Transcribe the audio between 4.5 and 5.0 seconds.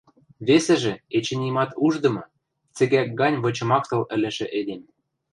эдем...